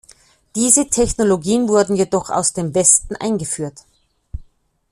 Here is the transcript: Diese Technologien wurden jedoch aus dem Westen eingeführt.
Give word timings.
Diese 0.55 0.89
Technologien 0.89 1.67
wurden 1.67 1.95
jedoch 1.95 2.31
aus 2.31 2.53
dem 2.53 2.73
Westen 2.73 3.15
eingeführt. 3.17 3.83